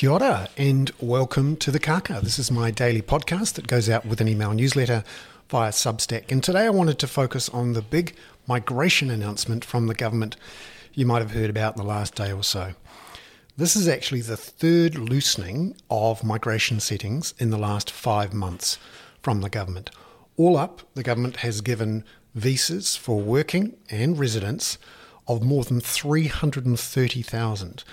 [0.00, 2.20] Kia ora and welcome to the Kaka.
[2.22, 5.04] This is my daily podcast that goes out with an email newsletter
[5.50, 6.32] via Substack.
[6.32, 8.16] And today I wanted to focus on the big
[8.46, 10.36] migration announcement from the government
[10.94, 12.72] you might have heard about in the last day or so.
[13.58, 18.78] This is actually the third loosening of migration settings in the last five months
[19.20, 19.90] from the government.
[20.38, 22.04] All up, the government has given
[22.34, 24.78] visas for working and residents
[25.28, 27.84] of more than 330,000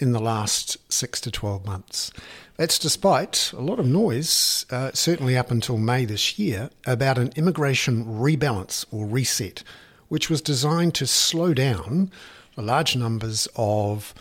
[0.00, 2.10] in the last six to 12 months.
[2.56, 7.32] That's despite a lot of noise, uh, certainly up until May this year, about an
[7.36, 9.62] immigration rebalance or reset,
[10.08, 12.10] which was designed to slow down
[12.56, 14.12] the large numbers of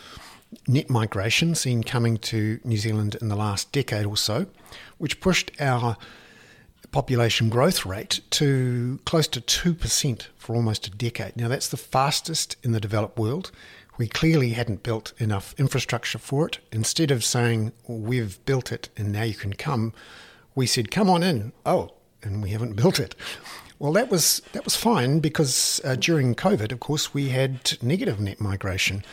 [0.67, 4.47] net migration seen coming to New Zealand in the last decade or so,
[4.97, 5.97] which pushed our
[6.91, 11.37] population growth rate to close to 2% for almost a decade.
[11.37, 13.51] Now, that's the fastest in the developed world.
[13.99, 16.59] We clearly hadn't built enough infrastructure for it.
[16.71, 19.91] Instead of saying, we've built it and now you can come,
[20.55, 21.51] we said, come on in.
[21.65, 21.91] Oh,
[22.23, 23.13] and we haven't built it.
[23.77, 28.21] Well, that was that was fine because uh, during COVID, of course, we had negative
[28.21, 29.03] net migration,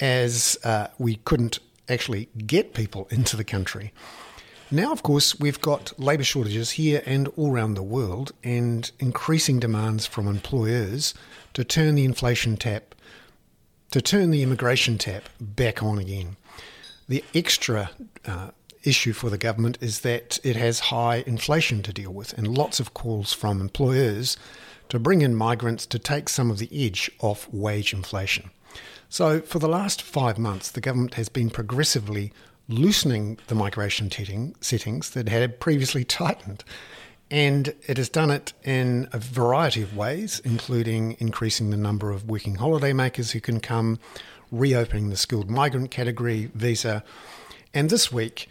[0.00, 1.58] as uh, we couldn't
[1.88, 3.92] actually get people into the country.
[4.70, 9.60] Now, of course, we've got labour shortages here and all around the world, and increasing
[9.60, 11.12] demands from employers
[11.52, 12.94] to turn the inflation tap,
[13.92, 16.36] to turn the immigration tap back on again.
[17.08, 17.90] The extra
[18.26, 18.48] uh,
[18.84, 22.80] issue for the government is that it has high inflation to deal with, and lots
[22.80, 24.38] of calls from employers
[24.88, 28.50] to bring in migrants to take some of the edge off wage inflation.
[29.10, 32.32] So, for the last five months, the government has been progressively
[32.68, 36.64] loosening the migration settings that had previously tightened.
[37.32, 42.28] And it has done it in a variety of ways, including increasing the number of
[42.28, 43.98] working holiday makers who can come,
[44.50, 47.02] reopening the skilled migrant category visa,
[47.72, 48.50] and this week,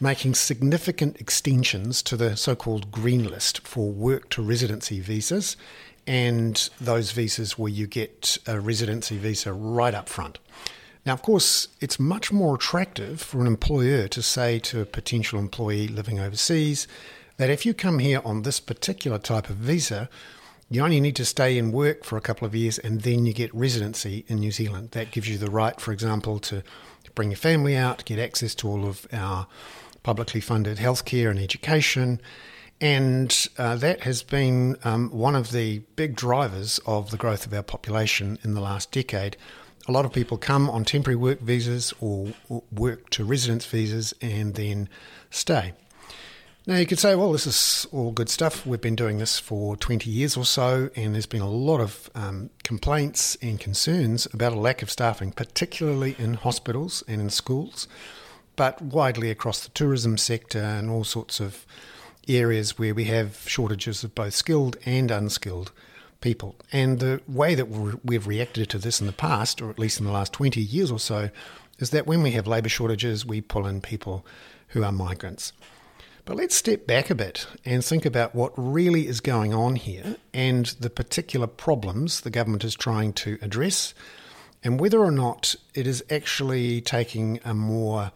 [0.00, 5.58] making significant extensions to the so called green list for work to residency visas
[6.06, 10.38] and those visas where you get a residency visa right up front.
[11.04, 15.38] Now, of course, it's much more attractive for an employer to say to a potential
[15.38, 16.88] employee living overseas
[17.42, 20.08] that if you come here on this particular type of visa,
[20.70, 23.32] you only need to stay and work for a couple of years and then you
[23.32, 24.92] get residency in New Zealand.
[24.92, 26.62] That gives you the right, for example, to
[27.16, 29.48] bring your family out, get access to all of our
[30.04, 32.20] publicly funded healthcare and education.
[32.80, 37.52] And uh, that has been um, one of the big drivers of the growth of
[37.52, 39.36] our population in the last decade.
[39.88, 44.14] A lot of people come on temporary work visas or, or work to residence visas
[44.20, 44.88] and then
[45.32, 45.72] stay.
[46.64, 48.64] Now, you could say, well, this is all good stuff.
[48.64, 52.08] We've been doing this for 20 years or so, and there's been a lot of
[52.14, 57.88] um, complaints and concerns about a lack of staffing, particularly in hospitals and in schools
[58.56, 61.66] but widely across the tourism sector and all sorts of
[62.28, 65.72] areas where we have shortages of both skilled and unskilled
[66.20, 66.54] people.
[66.70, 67.66] And the way that
[68.04, 70.90] we've reacted to this in the past, or at least in the last 20 years
[70.90, 71.30] or so,
[71.78, 74.24] is that when we have labour shortages, we pull in people
[74.68, 75.52] who are migrants.
[76.24, 80.16] But let's step back a bit and think about what really is going on here
[80.32, 83.92] and the particular problems the government is trying to address,
[84.62, 88.12] and whether or not it is actually taking a more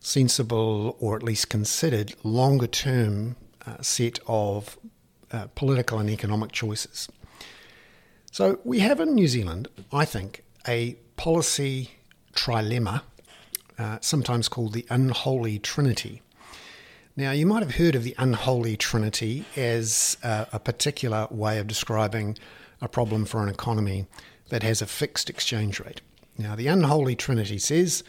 [0.00, 4.76] sensible or at least considered longer term uh, set of
[5.30, 7.08] uh, political and economic choices.
[8.32, 11.90] So we have in New Zealand, I think, a policy
[12.32, 13.02] trilemma,
[13.78, 16.20] uh, sometimes called the unholy trinity.
[17.14, 21.66] Now, you might have heard of the unholy trinity as uh, a particular way of
[21.66, 22.38] describing
[22.80, 24.06] a problem for an economy
[24.48, 26.00] that has a fixed exchange rate.
[26.38, 28.02] Now, the unholy trinity says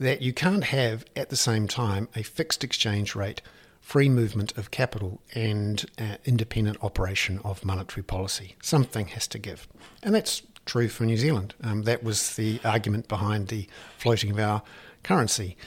[0.00, 3.42] that you can't have at the same time a fixed exchange rate,
[3.82, 8.56] free movement of capital, and uh, independent operation of monetary policy.
[8.62, 9.68] Something has to give.
[10.02, 11.54] And that's true for New Zealand.
[11.62, 13.68] Um, that was the argument behind the
[13.98, 14.62] floating of our
[15.02, 15.58] currency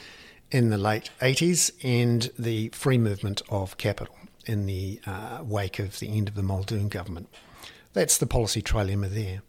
[0.50, 4.16] in the late 80s and the free movement of capital
[4.46, 7.28] in the uh, wake of the end of the Muldoon government.
[7.92, 9.42] That's the policy trilemma there.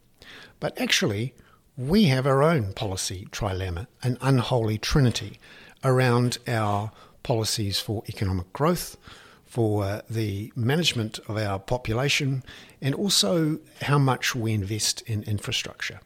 [0.60, 1.34] But actually,
[1.76, 5.38] we have our own policy trilemma, an unholy trinity
[5.82, 8.96] around our policies for economic growth,
[9.44, 12.42] for the management of our population,
[12.80, 16.00] and also how much we invest in infrastructure.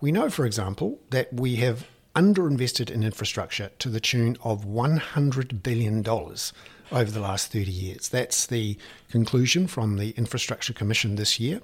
[0.00, 1.86] We know, for example, that we have
[2.16, 8.08] underinvested in infrastructure to the tune of $100 billion over the last 30 years.
[8.08, 8.76] That's the
[9.10, 11.60] conclusion from the Infrastructure Commission this year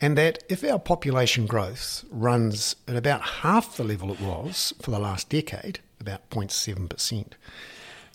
[0.00, 4.90] and that if our population growth runs at about half the level it was for
[4.90, 7.32] the last decade, about 0.7%,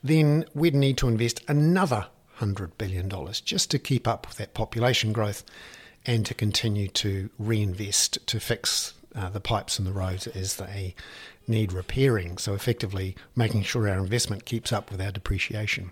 [0.04, 2.08] then we'd need to invest another
[2.40, 3.10] $100 billion
[3.44, 5.44] just to keep up with that population growth
[6.06, 10.96] and to continue to reinvest to fix uh, the pipes and the roads as they
[11.48, 12.38] need repairing.
[12.38, 15.92] So, effectively, making sure our investment keeps up with our depreciation.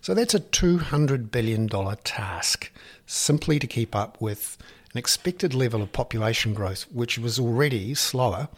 [0.00, 2.70] So, that's a $200 billion task
[3.06, 4.56] simply to keep up with
[4.92, 8.48] an expected level of population growth, which was already slower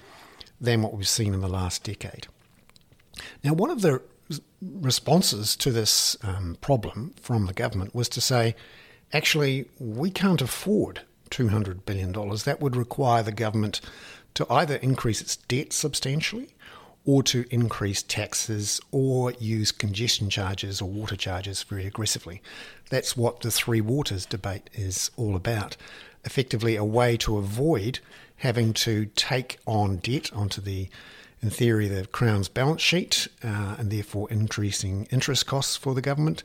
[0.60, 2.26] than what we've seen in the last decade.
[3.42, 4.02] Now, one of the
[4.62, 8.54] responses to this um, problem from the government was to say,
[9.12, 11.00] actually, we can't afford
[11.30, 12.12] $200 billion.
[12.12, 13.80] That would require the government
[14.34, 16.48] to either increase its debt substantially
[17.04, 22.42] or to increase taxes or use congestion charges or water charges very aggressively.
[22.90, 25.76] That's what the three waters debate is all about.
[26.24, 28.00] Effectively, a way to avoid
[28.36, 30.88] having to take on debt onto the,
[31.42, 36.42] in theory, the Crown's balance sheet uh, and therefore increasing interest costs for the government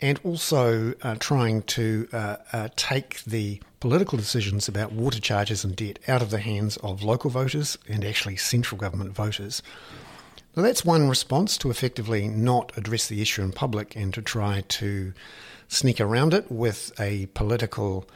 [0.00, 5.76] and also uh, trying to uh, uh, take the political decisions about water charges and
[5.76, 9.62] debt out of the hands of local voters and actually central government voters.
[10.56, 14.64] Now, that's one response to effectively not address the issue in public and to try
[14.68, 15.12] to
[15.68, 18.08] sneak around it with a political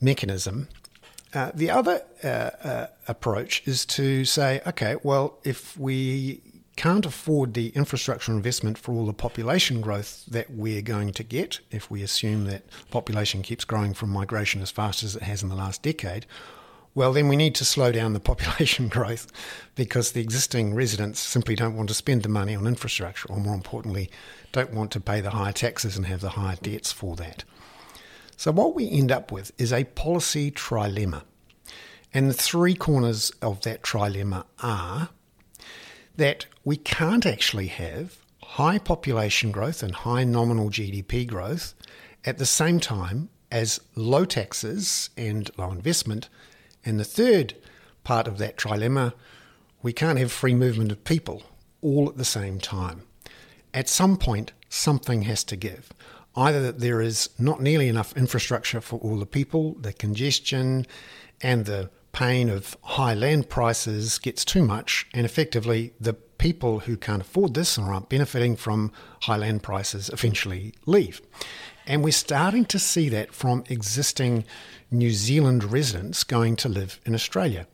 [0.00, 0.68] mechanism.
[1.34, 6.40] Uh, the other uh, uh, approach is to say, okay, well, if we
[6.76, 11.60] can't afford the infrastructure investment for all the population growth that we're going to get
[11.70, 15.48] if we assume that population keeps growing from migration as fast as it has in
[15.48, 16.26] the last decade,
[16.94, 19.30] well, then we need to slow down the population growth
[19.74, 23.54] because the existing residents simply don't want to spend the money on infrastructure, or more
[23.54, 24.10] importantly,
[24.52, 27.44] don't want to pay the higher taxes and have the higher debts for that.
[28.36, 31.22] So, what we end up with is a policy trilemma.
[32.14, 35.08] And the three corners of that trilemma are
[36.16, 41.74] that we can't actually have high population growth and high nominal GDP growth
[42.24, 46.28] at the same time as low taxes and low investment.
[46.84, 47.54] And the third
[48.04, 49.12] part of that trilemma,
[49.82, 51.42] we can't have free movement of people
[51.80, 53.02] all at the same time.
[53.74, 55.92] At some point, something has to give.
[56.34, 60.86] Either that there is not nearly enough infrastructure for all the people, the congestion,
[61.42, 66.96] and the pain of high land prices gets too much, and effectively the people who
[66.96, 68.92] can't afford this or aren't benefiting from
[69.22, 71.20] high land prices eventually leave.
[71.86, 74.44] And we're starting to see that from existing
[74.90, 77.66] New Zealand residents going to live in Australia.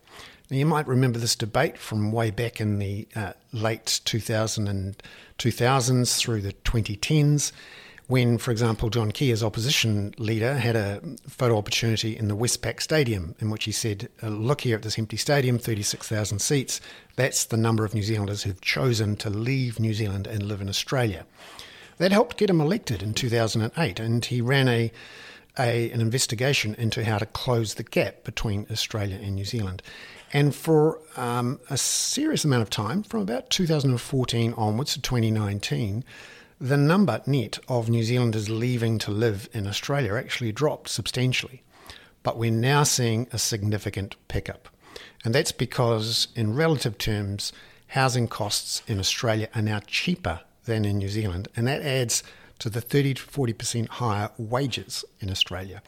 [0.49, 5.01] Now, you might remember this debate from way back in the uh, late 2000 and
[5.37, 7.51] 2000s through the 2010s
[8.09, 12.81] when, for example, John Key, as opposition leader, had a photo opportunity in the Westpac
[12.81, 16.81] Stadium, in which he said, uh, Look here at this empty stadium, 36,000 seats.
[17.17, 20.69] That's the number of New Zealanders who've chosen to leave New Zealand and live in
[20.69, 21.23] Australia.
[21.99, 24.91] That helped get him elected in 2008, and he ran a,
[25.59, 29.83] a, an investigation into how to close the gap between Australia and New Zealand.
[30.33, 36.03] And for um, a serious amount of time, from about 2014 onwards to 2019,
[36.59, 41.63] the number net of New Zealanders leaving to live in Australia actually dropped substantially.
[42.21, 44.67] But we're now seeing a significant pickup.
[45.23, 47.53] And that's because, in relative terms,
[47.87, 51.47] housing costs in Australia are now cheaper than in New Zealand.
[51.55, 52.23] And that adds
[52.59, 55.81] to the 30 to 40% higher wages in Australia.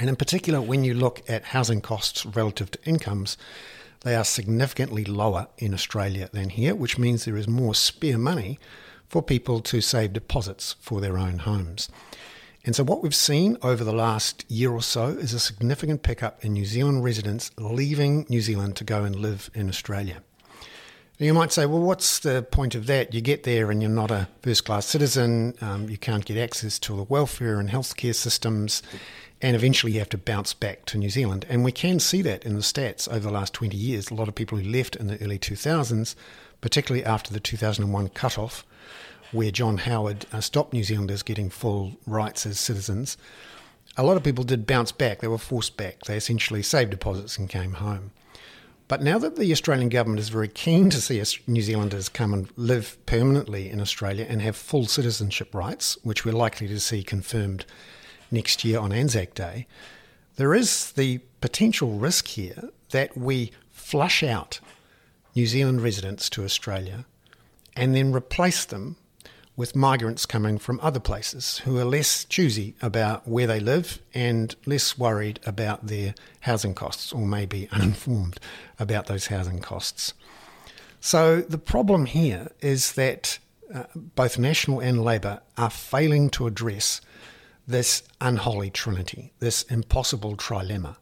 [0.00, 3.36] And in particular, when you look at housing costs relative to incomes,
[4.00, 8.58] they are significantly lower in Australia than here, which means there is more spare money
[9.12, 11.90] for people to save deposits for their own homes.
[12.64, 16.42] And so, what we've seen over the last year or so is a significant pickup
[16.42, 20.22] in New Zealand residents leaving New Zealand to go and live in Australia.
[21.18, 23.12] You might say, well, what's the point of that?
[23.12, 26.78] You get there and you're not a first class citizen, um, you can't get access
[26.80, 28.82] to the welfare and healthcare systems,
[29.42, 31.44] and eventually you have to bounce back to New Zealand.
[31.50, 34.10] And we can see that in the stats over the last 20 years.
[34.10, 36.14] A lot of people who left in the early 2000s,
[36.62, 38.64] particularly after the 2001 cutoff,
[39.32, 43.16] where John Howard uh, stopped New Zealanders getting full rights as citizens,
[43.96, 45.20] a lot of people did bounce back.
[45.20, 46.00] They were forced back.
[46.02, 48.12] They essentially saved deposits and came home.
[48.88, 52.48] But now that the Australian government is very keen to see New Zealanders come and
[52.56, 57.64] live permanently in Australia and have full citizenship rights, which we're likely to see confirmed
[58.30, 59.66] next year on Anzac Day,
[60.36, 64.60] there is the potential risk here that we flush out
[65.34, 67.06] New Zealand residents to Australia
[67.74, 68.96] and then replace them
[69.62, 74.56] with migrants coming from other places who are less choosy about where they live and
[74.66, 78.40] less worried about their housing costs or maybe uninformed
[78.80, 80.14] about those housing costs.
[80.98, 83.38] So the problem here is that
[83.72, 87.00] uh, both National and Labour are failing to address
[87.64, 90.96] this unholy trinity, this impossible trilemma,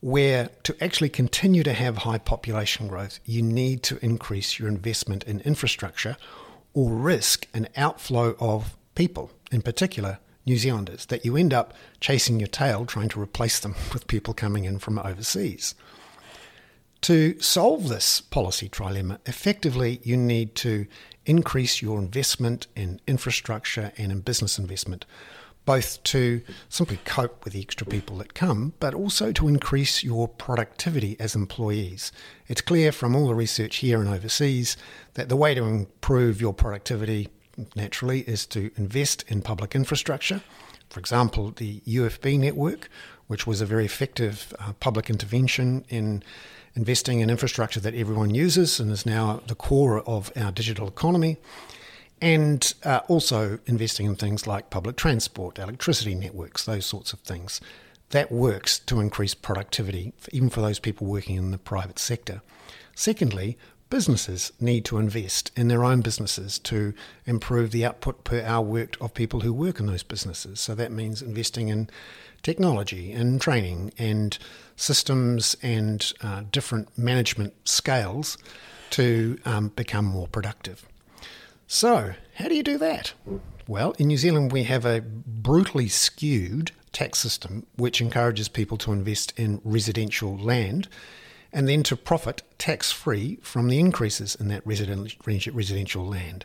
[0.00, 5.22] where to actually continue to have high population growth, you need to increase your investment
[5.24, 6.16] in infrastructure
[6.74, 12.40] or risk an outflow of people, in particular New Zealanders, that you end up chasing
[12.40, 15.74] your tail trying to replace them with people coming in from overseas.
[17.02, 20.86] To solve this policy trilemma, effectively, you need to
[21.24, 25.06] increase your investment in infrastructure and in business investment,
[25.64, 30.26] both to simply cope with the extra people that come, but also to increase your
[30.26, 32.12] productivity as employees.
[32.48, 34.76] It's clear from all the research here and overseas
[35.14, 37.28] that the way to improve your productivity
[37.76, 40.42] naturally is to invest in public infrastructure.
[40.88, 42.88] For example, the UFB network,
[43.26, 46.22] which was a very effective uh, public intervention in
[46.74, 51.36] investing in infrastructure that everyone uses and is now the core of our digital economy,
[52.20, 57.60] and uh, also investing in things like public transport, electricity networks, those sorts of things.
[58.10, 62.42] That works to increase productivity, even for those people working in the private sector.
[62.94, 63.56] Secondly,
[63.88, 66.94] businesses need to invest in their own businesses to
[67.26, 70.60] improve the output per hour worked of people who work in those businesses.
[70.60, 71.88] So that means investing in
[72.42, 74.36] technology and training and
[74.76, 78.38] systems and uh, different management scales
[78.90, 80.86] to um, become more productive.
[81.72, 83.12] So, how do you do that?
[83.68, 88.92] Well, in New Zealand, we have a brutally skewed tax system which encourages people to
[88.92, 90.88] invest in residential land
[91.52, 96.44] and then to profit tax free from the increases in that residential land.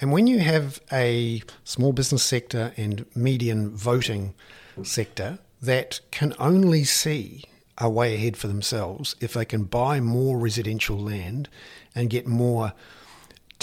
[0.00, 4.34] And when you have a small business sector and median voting
[4.84, 7.42] sector that can only see
[7.78, 11.48] a way ahead for themselves if they can buy more residential land
[11.92, 12.72] and get more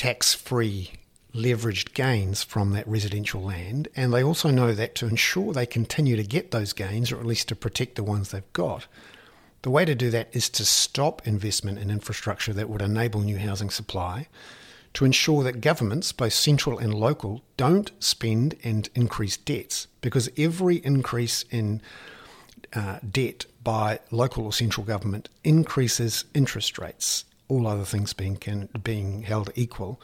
[0.02, 0.90] tax free
[1.32, 3.88] leveraged gains from that residential land.
[3.96, 7.26] And they also know that to ensure they continue to get those gains, or at
[7.28, 8.88] least to protect the ones they've got,
[9.62, 13.38] the way to do that is to stop investment in infrastructure that would enable new
[13.38, 14.28] housing supply,
[14.96, 20.78] to ensure that governments, both central and local, don't spend and increase debts, because every
[20.78, 21.80] increase in
[22.74, 29.24] uh, debt by local or central government increases interest rates, all other things being, being
[29.24, 30.02] held equal.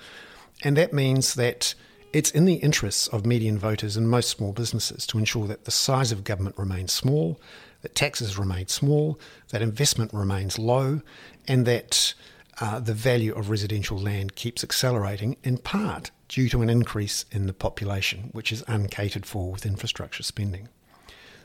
[0.63, 1.73] And that means that
[2.11, 5.71] it's in the interests of median voters and most small businesses to ensure that the
[5.71, 7.39] size of government remains small,
[7.81, 11.01] that taxes remain small, that investment remains low,
[11.47, 12.13] and that
[12.59, 17.45] uh, the value of residential land keeps accelerating in part due to an increase in
[17.47, 20.67] the population, which is uncatered for with infrastructure spending.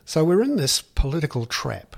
[0.04, 1.96] So we're in this political trap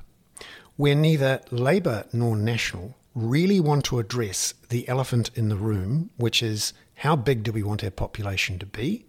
[0.77, 6.43] where neither Labour nor National really want to address the elephant in the room, which
[6.43, 9.07] is how big do we want our population to be?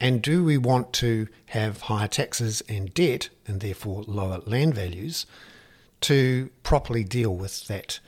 [0.00, 5.26] And do we want to have higher taxes and debt, and therefore lower land values,
[6.02, 8.00] to properly deal with that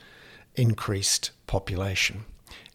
[0.55, 2.25] increased population?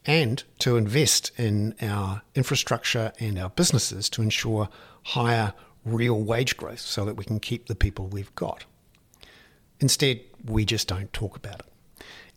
[0.07, 4.71] And to invest in our infrastructure and our businesses to ensure
[5.03, 5.53] higher
[5.85, 8.65] real wage growth so that we can keep the people we've got.
[9.79, 11.70] Instead, we just don't talk about it.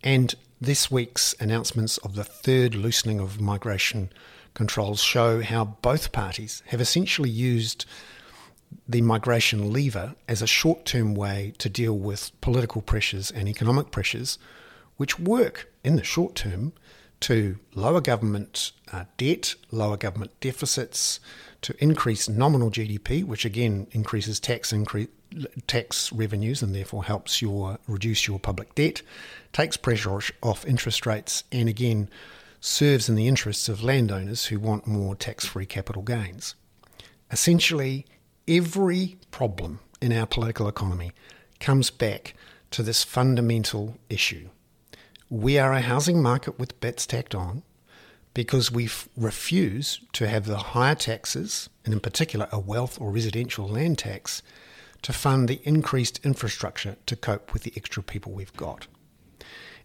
[0.03, 4.11] And this week's announcements of the third loosening of migration
[4.53, 7.85] controls show how both parties have essentially used
[8.87, 13.91] the migration lever as a short term way to deal with political pressures and economic
[13.91, 14.37] pressures,
[14.97, 16.73] which work in the short term
[17.21, 21.21] to lower government uh, debt, lower government deficits,
[21.61, 25.07] to increase nominal GDP, which again increases tax incre-
[25.67, 29.01] tax revenues and therefore helps your reduce your public debt,
[29.51, 32.09] takes pressure off interest rates, and again
[32.59, 36.55] serves in the interests of landowners who want more tax free capital gains.
[37.31, 38.05] Essentially,
[38.47, 41.11] every problem in our political economy
[41.59, 42.35] comes back
[42.71, 44.49] to this fundamental issue.
[45.29, 47.63] We are a housing market with bets tacked on
[48.33, 53.67] because we refuse to have the higher taxes, and in particular a wealth or residential
[53.67, 54.41] land tax,
[55.03, 58.87] to fund the increased infrastructure to cope with the extra people we've got.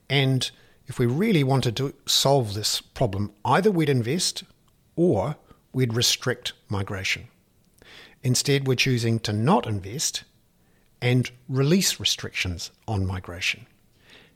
[0.09, 0.51] And
[0.87, 4.45] if we really wanted to solve this problem, either we'd invest
[4.97, 5.37] or
[5.73, 7.29] we'd restrict migration.
[8.23, 10.25] Instead, we're choosing to not invest
[11.01, 13.67] and release restrictions on migration.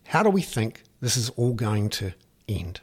[0.09, 2.13] How do we think this is all going to
[2.49, 2.81] end?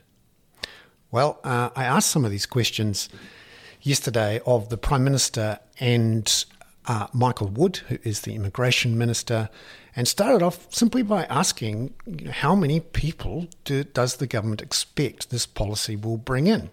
[1.12, 3.08] Well, uh, I asked some of these questions
[3.82, 6.46] yesterday of the Prime Minister and
[6.90, 9.50] uh, Michael Wood, who is the immigration minister,
[9.96, 14.60] and started off simply by asking you know, how many people do, does the government
[14.60, 16.72] expect this policy will bring in?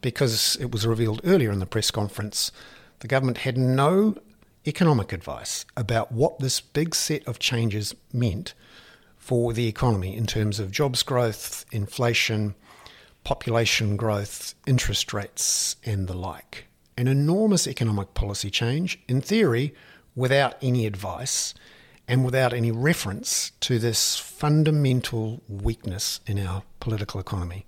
[0.00, 2.52] Because it was revealed earlier in the press conference,
[3.00, 4.16] the government had no
[4.66, 8.54] economic advice about what this big set of changes meant
[9.18, 12.54] for the economy in terms of jobs growth, inflation,
[13.24, 16.66] population growth, interest rates, and the like.
[16.96, 19.74] An enormous economic policy change, in theory,
[20.14, 21.54] without any advice
[22.06, 27.66] and without any reference to this fundamental weakness in our political economy.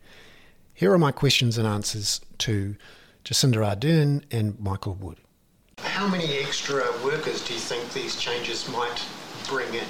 [0.74, 2.76] Here are my questions and answers to
[3.24, 5.18] Jacinda Ardern and Michael Wood.
[5.78, 9.04] How many extra workers do you think these changes might
[9.48, 9.84] bring in?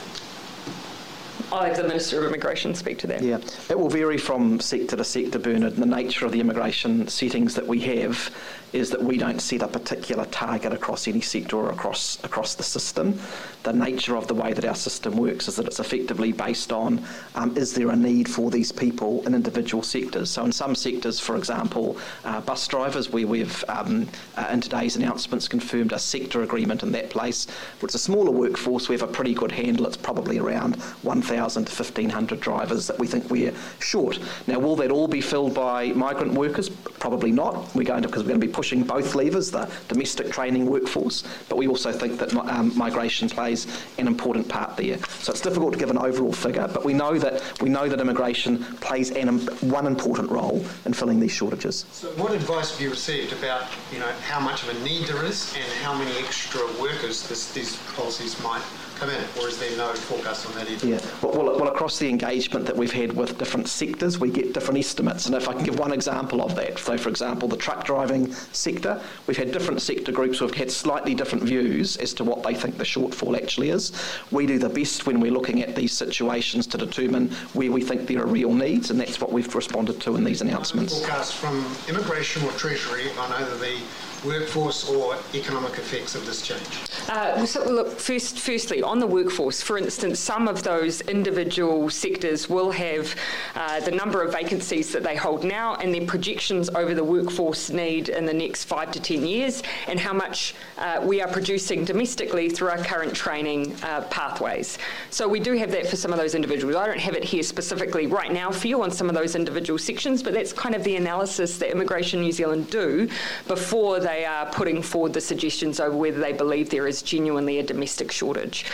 [1.52, 3.22] I'll have the Minister of Immigration speak to that.
[3.22, 3.38] Yeah,
[3.70, 5.74] it will vary from sector to sector, Bernard.
[5.74, 8.30] And the nature of the immigration settings that we have
[8.76, 12.62] is that we don't set a particular target across any sector or across across the
[12.62, 13.18] system.
[13.62, 17.02] The nature of the way that our system works is that it's effectively based on
[17.34, 20.30] um, is there a need for these people in individual sectors.
[20.30, 24.96] So in some sectors, for example, uh, bus drivers, where we've um, uh, in today's
[24.96, 27.46] announcements confirmed a sector agreement in that place,
[27.80, 29.86] which is a smaller workforce, we have a pretty good handle.
[29.86, 34.18] It's probably around 1,000 to 1,500 drivers that we think we're short.
[34.46, 36.68] Now, will that all be filled by migrant workers?
[36.68, 37.74] Probably not.
[37.74, 41.22] We're going to because we're going to be pushing both levers, the domestic training workforce,
[41.48, 43.64] but we also think that um, migration plays
[43.98, 44.98] an important part there.
[45.20, 48.00] So it's difficult to give an overall figure, but we know that we know that
[48.00, 49.38] immigration plays an,
[49.70, 51.86] one important role in filling these shortages.
[51.92, 55.24] So, what advice have you received about you know how much of a need there
[55.24, 58.62] is and how many extra workers this, these policies might
[58.96, 60.86] come in, or is there no forecast on that either?
[60.86, 64.54] Yeah, well, well, well, across the engagement that we've had with different sectors, we get
[64.54, 65.26] different estimates.
[65.26, 68.32] And if I can give one example of that, so for example, the truck driving
[68.32, 72.54] sector, we've had different sector groups who've had slightly different views as to what they
[72.54, 73.92] think the shortfall actually is.
[74.30, 78.06] We do the best when we're looking at these situations to determine where we think
[78.06, 80.98] there are real needs, and that's what we've responded to in these announcements.
[80.98, 83.78] Forecast from immigration or treasury on either the
[84.24, 86.66] workforce or economic effects of this change?
[87.08, 92.48] Uh, so, look, first, firstly, on the workforce, for instance, some of those individual sectors
[92.48, 93.14] will have
[93.54, 97.70] uh, the number of vacancies that they hold now and their projections over the workforce
[97.70, 101.84] need in the next five to ten years and how much uh, we are producing
[101.84, 104.78] domestically through our current training uh, pathways.
[105.10, 106.74] So, we do have that for some of those individuals.
[106.76, 109.78] I don't have it here specifically right now for you on some of those individual
[109.78, 113.08] sections, but that's kind of the analysis that Immigration New Zealand do
[113.46, 117.62] before they are putting forward the suggestions over whether they believe there is genuinely a
[117.62, 118.64] domestic shortage.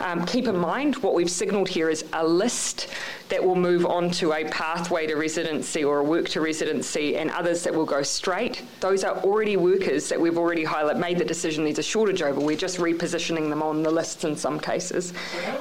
[0.00, 2.88] Um, keep in mind, what we've signalled here is a list
[3.30, 7.30] that will move on to a pathway to residency or a work to residency, and
[7.30, 8.62] others that will go straight.
[8.80, 12.38] Those are already workers that we've already highlighted, made the decision there's a shortage over.
[12.38, 15.14] We're just repositioning them on the lists in some cases.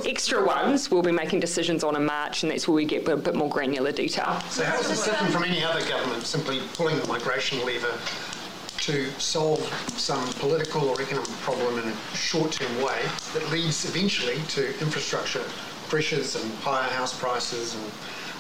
[0.06, 3.16] Extra ones we'll be making decisions on in March, and that's where we get a
[3.16, 4.42] bit more granular detail.
[4.50, 7.98] So, how is this different from any other government simply pulling the migration lever
[8.82, 9.62] to solve
[9.96, 13.02] some political or economic problem in a short-term way
[13.34, 15.44] that leads eventually to infrastructure
[15.88, 17.92] pressures and higher house prices and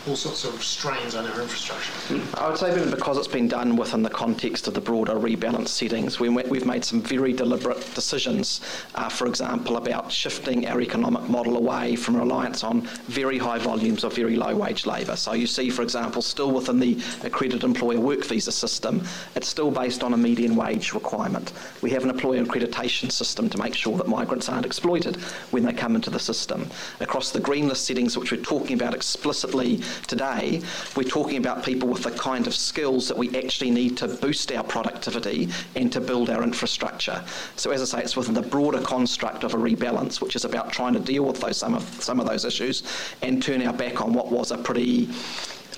[0.07, 2.19] all sorts of strains on our infrastructure.
[2.35, 6.19] I would say because it's been done within the context of the broader rebalance settings,
[6.19, 8.61] we, have made some very deliberate decisions,
[8.95, 14.03] uh, for example, about shifting our economic model away from reliance on very high volumes
[14.03, 15.15] of very low wage labour.
[15.15, 19.03] So you see, for example, still within the accredited employer work visa system,
[19.35, 21.53] it's still based on a median wage requirement.
[21.81, 25.17] We have an employer accreditation system to make sure that migrants aren't exploited
[25.51, 26.67] when they come into the system.
[27.01, 30.61] Across the green list settings, which we're talking about explicitly today,
[30.95, 34.51] we're talking about people with the kind of skills that we actually need to boost
[34.51, 37.23] our productivity and to build our infrastructure.
[37.55, 40.71] So, as I say, it's within the broader construct of a rebalance, which is about
[40.71, 42.83] trying to deal with those some of some of those issues
[43.21, 45.09] and turn our back on what was a pretty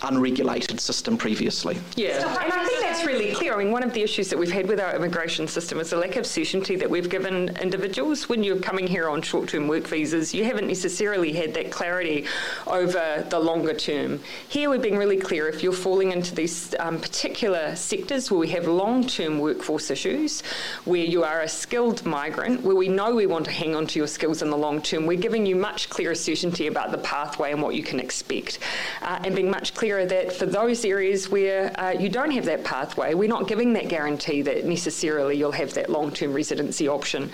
[0.03, 1.77] unregulated system previously.
[1.95, 3.53] Yeah, and I think that's really clear.
[3.53, 5.97] I mean, one of the issues that we've had with our immigration system is the
[5.97, 8.29] lack of certainty that we've given individuals.
[8.29, 12.25] When you're coming here on short term work visas, you haven't necessarily had that clarity
[12.67, 14.19] over the longer term.
[14.49, 18.49] Here, we're being really clear if you're falling into these um, particular sectors where we
[18.49, 20.41] have long term workforce issues,
[20.85, 23.99] where you are a skilled migrant, where we know we want to hang on to
[23.99, 27.51] your skills in the long term, we're giving you much clearer certainty about the pathway
[27.51, 28.59] and what you can expect,
[29.01, 32.63] uh, and being much clearer that for those areas where uh, you don't have that
[32.63, 37.29] pathway, we're not giving that guarantee that necessarily you'll have that long term residency option.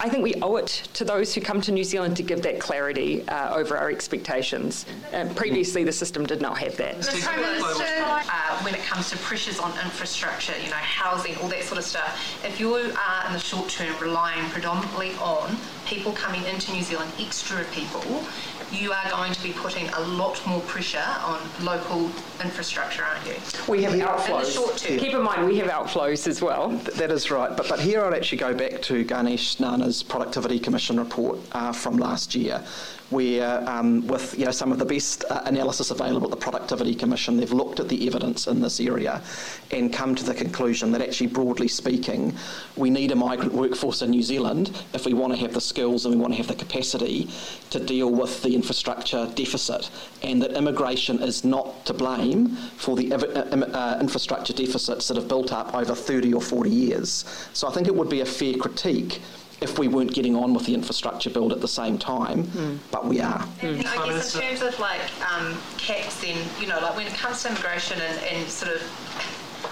[0.00, 2.58] I think we owe it to those who come to New Zealand to give that
[2.58, 4.84] clarity uh, over our expectations.
[5.12, 7.00] Uh, previously, the system did not have that.
[7.02, 11.62] Prime Minister, uh, when it comes to pressures on infrastructure, you know, housing, all that
[11.62, 16.42] sort of stuff, if you are in the short term relying predominantly on people coming
[16.46, 18.24] into New Zealand, extra people,
[18.72, 22.06] you are going to be putting a lot more pressure on local
[22.42, 23.34] infrastructure, aren't you?
[23.68, 24.28] We have outflows.
[24.28, 24.98] In the short term.
[24.98, 26.70] Keep in mind, we have outflows as well.
[26.70, 27.54] That is right.
[27.56, 31.98] But, but here I'd actually go back to Ganesh Nana's Productivity Commission report uh, from
[31.98, 32.64] last year,
[33.12, 36.94] where um, with you know, some of the best uh, analysis available at the Productivity
[36.94, 39.22] Commission, they've looked at the evidence in this area
[39.70, 42.34] and come to the conclusion that actually, broadly speaking,
[42.76, 46.06] we need a migrant workforce in New Zealand if we want to have the skills
[46.06, 47.28] and we want to have the capacity
[47.70, 49.90] to deal with the infrastructure deficit,
[50.22, 55.52] and that immigration is not to blame for the uh, infrastructure deficits that have built
[55.52, 57.24] up over 30 or 40 years.
[57.52, 59.20] So I think it would be a fair critique
[59.62, 62.78] if we weren't getting on with the infrastructure build at the same time, mm.
[62.90, 63.46] but we are.
[63.60, 65.00] And, and I guess in terms of like
[65.32, 68.82] um, caps, then you know, like when it comes to immigration and, and sort of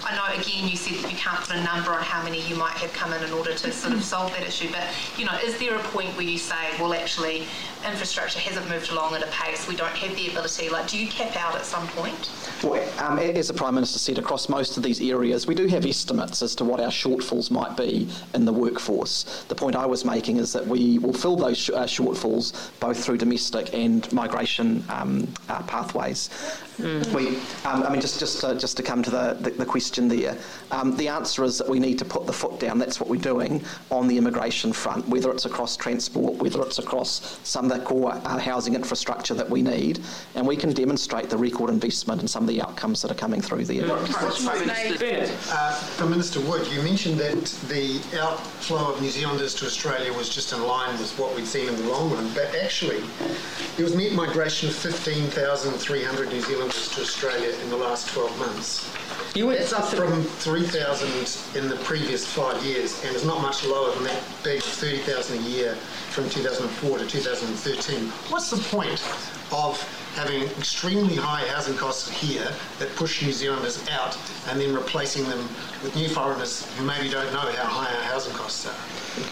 [0.05, 2.57] I know again you said that you can't put a number on how many you
[2.57, 4.85] might have come in in order to sort of solve that issue, but
[5.17, 7.47] you know, is there a point where you say, well, actually,
[7.87, 10.69] infrastructure hasn't moved along at a pace, we don't have the ability?
[10.69, 12.31] Like, do you cap out at some point?
[12.63, 15.87] Well, um, as the Prime Minister said, across most of these areas, we do have
[15.87, 19.45] estimates as to what our shortfalls might be in the workforce.
[19.49, 23.03] The point I was making is that we will fill those sh- uh, shortfalls both
[23.03, 26.31] through domestic and migration um, uh, pathways.
[26.81, 27.15] Mm.
[27.15, 27.29] We,
[27.69, 30.37] um, I mean, just just uh, just to come to the, the, the question there,
[30.71, 32.79] um, the answer is that we need to put the foot down.
[32.79, 37.39] That's what we're doing on the immigration front, whether it's across transport, whether it's across
[37.43, 40.01] some of the core uh, housing infrastructure that we need,
[40.35, 43.41] and we can demonstrate the record investment and some of the outcomes that are coming
[43.41, 43.85] through there.
[45.51, 50.53] Uh, Minister Wood, you mentioned that the outflow of New Zealanders to Australia was just
[50.53, 53.01] in line with what we'd seen in the long run, but actually
[53.77, 58.89] there was net migration of 15,300 New Zealanders to Australia in the last 12 months.
[59.35, 63.65] You went it's up from 3,000 in the previous five years, and it's not much
[63.65, 65.75] lower than that big 30,000 a year
[66.11, 68.09] from 2004 to 2013.
[68.31, 69.03] What's the point
[69.53, 69.79] of
[70.21, 75.39] having extremely high housing costs here that push New Zealanders out and then replacing them
[75.83, 78.75] with new foreigners who maybe don't know how high our housing costs are.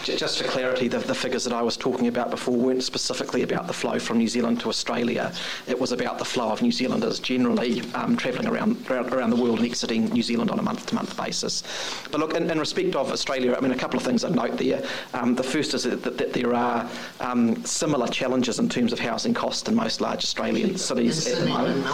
[0.03, 3.67] Just for clarity, the, the, figures that I was talking about before weren't specifically about
[3.67, 5.31] the flow from New Zealand to Australia.
[5.67, 9.59] It was about the flow of New Zealanders generally um, travelling around, around the world
[9.59, 11.63] and exiting New Zealand on a month-to-month basis.
[12.11, 14.57] But look, in, in, respect of Australia, I mean, a couple of things I'd note
[14.57, 14.83] there.
[15.13, 18.99] Um, the first is that, that, that there are um, similar challenges in terms of
[18.99, 21.85] housing costs in most large Australian cities at the moment.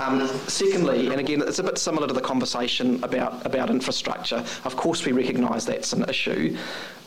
[0.00, 4.44] Um, secondly, and again, it's a bit similar to the conversation about, about infrastructure.
[4.64, 6.56] Of course, we recognise that's an issue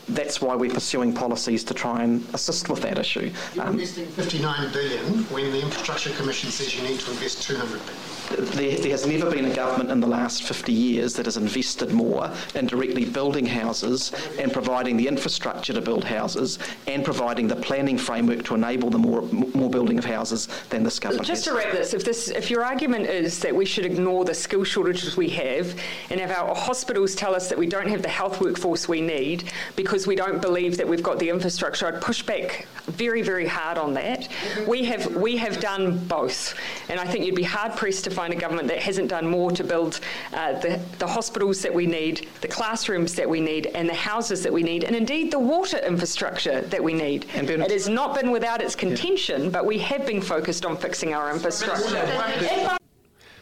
[0.09, 3.31] that's why we're pursuing policies to try and assist with that issue.
[3.53, 7.69] You're um, investing 59 billion when the Infrastructure Commission says you need to invest 200
[7.69, 7.95] billion
[8.29, 12.31] there, has never been a government in the last 50 years that has invested more
[12.55, 17.97] in directly building houses and providing the infrastructure to build houses and providing the planning
[17.97, 21.53] framework to enable the more, more building of houses than this government Just has.
[21.53, 24.63] to wrap this, if, this, if your argument is that we should ignore the skill
[24.63, 25.75] shortages we have
[26.09, 29.51] and if our hospitals tell us that we don't have the health workforce we need
[29.75, 33.77] because we don't believe that we've got the infrastructure, I'd push back very, very hard
[33.77, 34.27] on that.
[34.67, 36.55] We have, we have done both.
[36.89, 39.51] And I think you'd be hard pressed to find a government that hasn't done more
[39.51, 39.99] to build
[40.33, 44.43] uh, the, the hospitals that we need, the classrooms that we need, and the houses
[44.43, 47.25] that we need, and indeed the water infrastructure that we need.
[47.33, 49.49] And it has not been without its contention, yeah.
[49.49, 52.77] but we have been focused on fixing our infrastructure.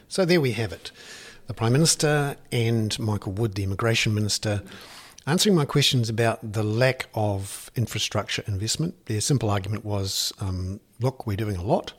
[0.08, 0.92] So there we have it.
[1.48, 4.62] The Prime Minister and Michael Wood, the Immigration Minister,
[5.28, 9.06] answering my questions about the lack of infrastructure investment.
[9.06, 11.94] Their simple argument was um, look, we're doing a lot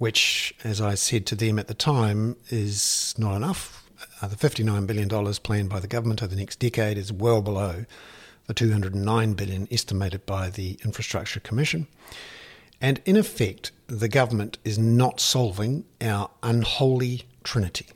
[0.00, 3.84] which, as I said to them at the time, is not enough.
[4.22, 7.84] Uh, the $59 billion planned by the government over the next decade is well below
[8.46, 11.86] the 209 billion estimated by the Infrastructure Commission.
[12.80, 17.88] And in effect, the government is not solving our unholy trinity,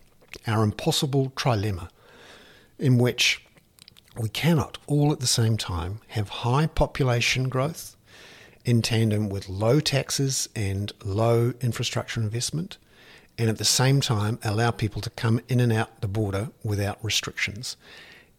[0.46, 1.88] our impossible trilemma,
[2.78, 3.46] in which
[4.18, 7.96] we cannot all at the same time have high population growth
[8.64, 12.78] in tandem with low taxes and low infrastructure investment,
[13.36, 16.98] and at the same time allow people to come in and out the border without
[17.02, 17.76] restrictions.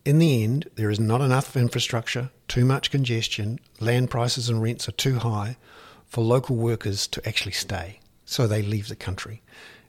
[0.03, 4.87] In the end, there is not enough infrastructure, too much congestion, land prices and rents
[4.87, 5.57] are too high
[6.07, 9.41] for local workers to actually stay, so they leave the country.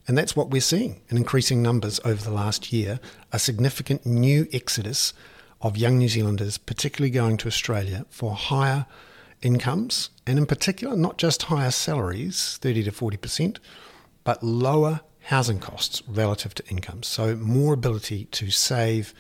[0.09, 3.01] And that's what we're seeing in increasing numbers over the last year
[3.33, 5.12] a significant new exodus
[5.61, 8.87] of young New Zealanders, particularly going to Australia for higher
[9.42, 13.59] incomes, and in particular, not just higher salaries, 30 to 40%,
[14.25, 17.07] but lower housing costs relative to incomes.
[17.07, 19.14] So, more ability to save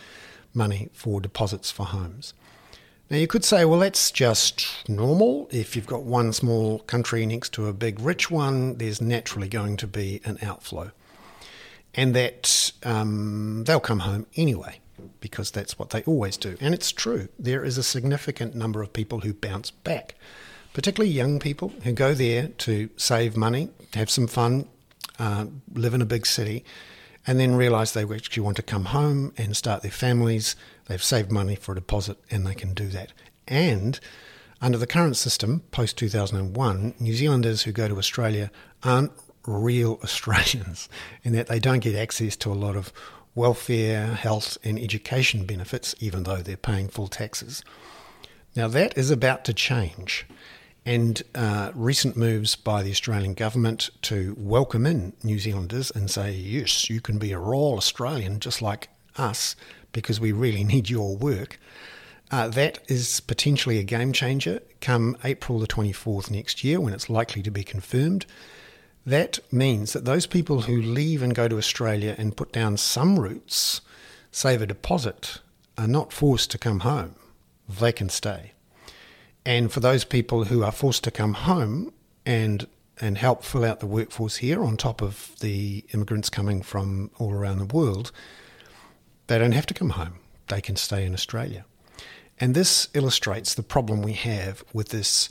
[0.54, 2.32] money for deposits for homes.
[3.08, 5.48] Now, you could say, well, that's just normal.
[5.52, 9.76] If you've got one small country next to a big rich one, there's naturally going
[9.76, 10.90] to be an outflow.
[11.94, 14.80] And that um, they'll come home anyway,
[15.20, 16.56] because that's what they always do.
[16.60, 17.28] And it's true.
[17.38, 20.14] There is a significant number of people who bounce back,
[20.74, 24.66] particularly young people who go there to save money, have some fun,
[25.18, 26.64] uh, live in a big city,
[27.26, 30.54] and then realize they actually want to come home and start their families
[30.86, 33.12] They've saved money for a deposit and they can do that.
[33.46, 33.98] And
[34.60, 38.50] under the current system, post 2001, New Zealanders who go to Australia
[38.82, 39.12] aren't
[39.46, 40.88] real Australians
[41.22, 42.92] in that they don't get access to a lot of
[43.36, 47.62] welfare, health, and education benefits, even though they're paying full taxes.
[48.56, 50.26] Now, that is about to change.
[50.86, 56.32] And uh, recent moves by the Australian government to welcome in New Zealanders and say,
[56.32, 59.54] yes, you can be a royal Australian just like us
[59.92, 61.60] because we really need your work.
[62.30, 67.10] Uh, that is potentially a game changer come April the 24th next year when it's
[67.10, 68.26] likely to be confirmed.
[69.06, 73.20] That means that those people who leave and go to Australia and put down some
[73.20, 73.80] roots,
[74.32, 75.38] save a deposit,
[75.78, 77.14] are not forced to come home.
[77.68, 78.52] They can stay.
[79.44, 81.92] And for those people who are forced to come home
[82.26, 82.66] and
[82.98, 87.30] and help fill out the workforce here on top of the immigrants coming from all
[87.30, 88.10] around the world,
[89.26, 90.14] they don't have to come home,
[90.48, 91.66] they can stay in Australia.
[92.40, 95.28] And this illustrates the problem we have with this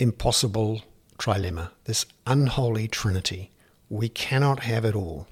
[0.00, 0.82] impossible
[1.22, 3.50] trilemma, this unholy trinity.
[3.88, 5.28] We cannot have it all.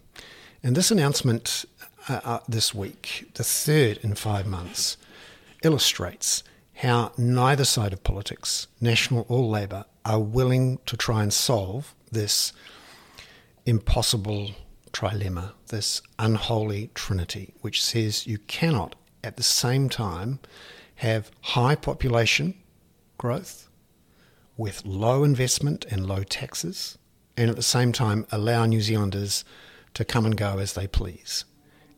[0.62, 1.64] And this announcement
[2.08, 4.96] uh, uh, this week, the third in five months,
[5.64, 11.92] illustrates how neither side of politics, National or Labour, are willing to try and solve
[12.12, 12.52] this
[13.66, 14.52] impossible
[14.92, 20.38] trilemma, this unholy trinity, which says you cannot at the same time
[20.96, 22.54] have high population
[23.18, 23.69] growth
[24.60, 26.98] with low investment and low taxes,
[27.34, 29.42] and at the same time allow New Zealanders
[29.94, 31.46] to come and go as they please.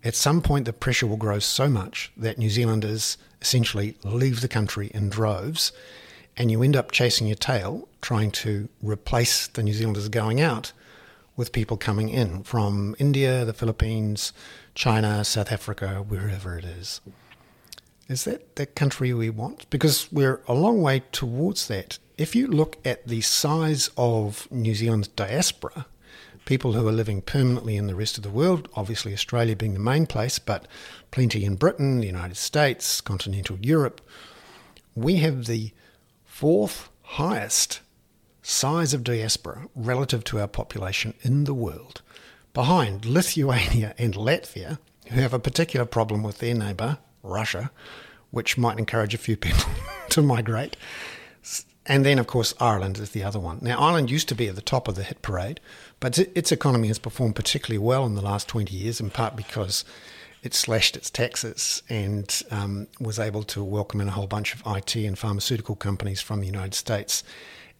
[0.04, 4.48] At some point, the pressure will grow so much that New Zealanders essentially leave the
[4.48, 5.72] country in droves,
[6.36, 10.72] and you end up chasing your tail trying to replace the New Zealanders going out
[11.36, 14.32] with people coming in from India, the Philippines,
[14.76, 17.00] China, South Africa, wherever it is.
[18.08, 19.68] Is that the country we want?
[19.68, 21.98] Because we're a long way towards that.
[22.18, 25.86] If you look at the size of New Zealand's diaspora,
[26.44, 29.80] people who are living permanently in the rest of the world, obviously Australia being the
[29.80, 30.68] main place, but
[31.10, 34.00] plenty in Britain, the United States, continental Europe,
[34.94, 35.72] we have the
[36.24, 37.80] fourth highest
[38.42, 42.02] size of diaspora relative to our population in the world,
[42.52, 47.70] behind Lithuania and Latvia, who have a particular problem with their neighbour, Russia,
[48.30, 49.64] which might encourage a few people
[50.10, 50.76] to migrate.
[51.86, 53.58] And then, of course, Ireland is the other one.
[53.60, 55.60] Now, Ireland used to be at the top of the hit parade,
[55.98, 59.84] but its economy has performed particularly well in the last 20 years, in part because
[60.42, 64.62] it slashed its taxes and um, was able to welcome in a whole bunch of
[64.66, 67.24] IT and pharmaceutical companies from the United States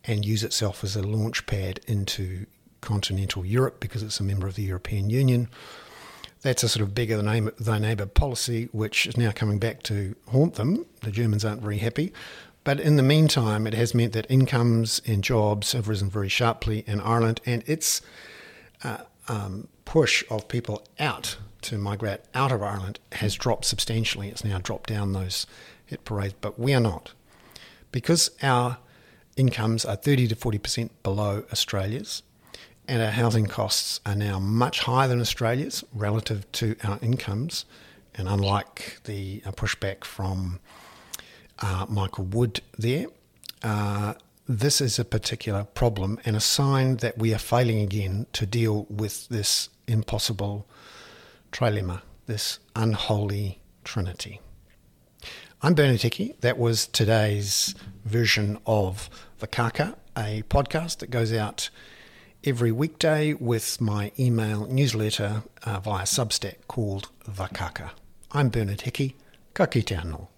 [0.05, 2.47] and use itself as a launch pad into
[2.81, 5.49] continental Europe because it's a member of the European Union.
[6.43, 10.17] That's a sort of bigger than thy neighbour policy, which is now coming back to
[10.29, 10.87] haunt them.
[11.03, 12.13] The Germans aren't very happy.
[12.65, 16.85] But in the meantime, it has meant that incomes and jobs have risen very sharply
[16.87, 18.03] in Ireland, and its
[18.85, 18.99] uh,
[19.29, 24.29] um, push of people out to migrate out of Ireland has dropped substantially.
[24.29, 25.47] It's now dropped down those
[25.87, 27.13] hit parades, but we are not.
[27.91, 28.79] Because our
[29.37, 32.23] incomes are 30 to 40% below Australia's,
[32.89, 37.65] and our housing costs are now much higher than Australia's relative to our incomes.
[38.15, 40.61] And unlike the uh, pushback from
[41.61, 43.07] uh, Michael Wood there,
[43.63, 44.15] uh,
[44.49, 48.87] this is a particular problem and a sign that we are failing again to deal
[48.91, 50.67] with this impossible
[51.53, 54.41] trilemma, this unholy trinity.
[55.63, 56.35] I'm Bernard Hickey.
[56.41, 61.71] That was today's version of The Kaka, a podcast that goes out
[62.43, 67.93] every weekday with my email newsletter uh, via Substack called The Kaka.
[68.33, 69.15] I'm Bernard Hickey.
[69.55, 70.32] Ka kite.